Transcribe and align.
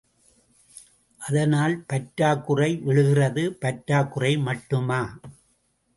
அதனால் 1.21 1.75
பற்றாக்குறை 1.87 2.71
விழுகிறது, 2.77 3.43
பற்றாக் 3.61 4.11
குறை 4.11 4.37
மட்டுமா? 4.37 5.01